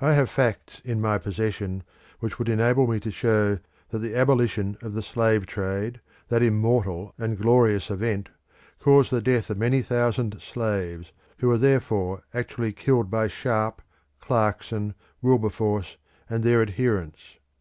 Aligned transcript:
I 0.00 0.12
have 0.12 0.30
facts 0.30 0.80
in 0.84 1.00
my 1.00 1.18
possession 1.18 1.82
which 2.20 2.38
would 2.38 2.48
enable 2.48 2.86
me 2.86 3.00
to 3.00 3.10
show 3.10 3.58
that 3.88 3.98
the 3.98 4.14
abolition 4.14 4.78
of 4.82 4.92
the 4.94 5.02
slave 5.02 5.46
trade, 5.46 6.00
that 6.28 6.44
immortal 6.44 7.12
and 7.18 7.36
glorious 7.36 7.90
event, 7.90 8.28
caused 8.78 9.10
the 9.10 9.20
death 9.20 9.50
of 9.50 9.58
many 9.58 9.82
thousand 9.82 10.40
slaves, 10.40 11.10
who 11.38 11.48
were 11.48 11.58
therefore 11.58 12.22
actually 12.32 12.72
killed 12.72 13.10
by 13.10 13.26
Sharp, 13.26 13.82
Clarkson, 14.20 14.94
Wilberforce, 15.20 15.96
and 16.30 16.44
their 16.44 16.62
adherents. 16.62 17.38